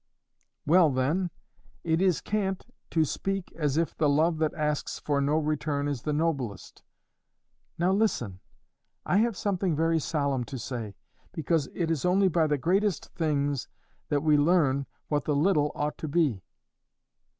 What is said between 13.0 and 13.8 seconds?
things